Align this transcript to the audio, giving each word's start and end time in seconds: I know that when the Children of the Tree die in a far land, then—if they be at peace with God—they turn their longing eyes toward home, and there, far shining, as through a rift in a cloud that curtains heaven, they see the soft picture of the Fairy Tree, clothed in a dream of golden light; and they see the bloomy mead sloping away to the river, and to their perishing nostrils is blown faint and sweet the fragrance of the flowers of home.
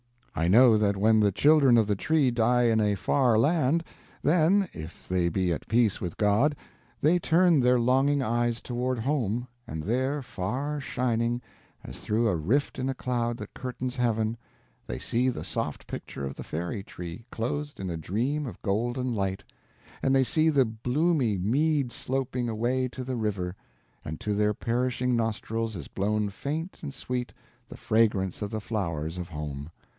I 0.33 0.47
know 0.47 0.75
that 0.79 0.97
when 0.97 1.19
the 1.19 1.31
Children 1.31 1.77
of 1.77 1.85
the 1.85 1.95
Tree 1.95 2.31
die 2.31 2.63
in 2.63 2.79
a 2.81 2.95
far 2.95 3.37
land, 3.37 3.83
then—if 4.23 5.07
they 5.07 5.29
be 5.29 5.51
at 5.53 5.67
peace 5.67 6.01
with 6.01 6.17
God—they 6.17 7.19
turn 7.19 7.59
their 7.59 7.77
longing 7.79 8.23
eyes 8.23 8.61
toward 8.61 8.97
home, 8.99 9.47
and 9.67 9.83
there, 9.83 10.23
far 10.23 10.79
shining, 10.79 11.43
as 11.83 11.99
through 11.99 12.27
a 12.29 12.35
rift 12.35 12.79
in 12.79 12.89
a 12.89 12.95
cloud 12.95 13.37
that 13.37 13.53
curtains 13.53 13.97
heaven, 13.97 14.35
they 14.87 14.97
see 14.97 15.29
the 15.29 15.43
soft 15.43 15.85
picture 15.85 16.25
of 16.25 16.33
the 16.33 16.43
Fairy 16.43 16.81
Tree, 16.81 17.25
clothed 17.29 17.79
in 17.79 17.91
a 17.91 17.97
dream 17.97 18.47
of 18.47 18.59
golden 18.63 19.13
light; 19.13 19.43
and 20.01 20.15
they 20.15 20.23
see 20.23 20.49
the 20.49 20.65
bloomy 20.65 21.37
mead 21.37 21.91
sloping 21.91 22.49
away 22.49 22.87
to 22.87 23.03
the 23.03 23.17
river, 23.17 23.55
and 24.03 24.19
to 24.19 24.33
their 24.33 24.55
perishing 24.55 25.15
nostrils 25.15 25.75
is 25.75 25.87
blown 25.87 26.29
faint 26.31 26.79
and 26.81 26.95
sweet 26.95 27.31
the 27.69 27.77
fragrance 27.77 28.41
of 28.41 28.49
the 28.49 28.61
flowers 28.61 29.19
of 29.19 29.29
home. 29.29 29.69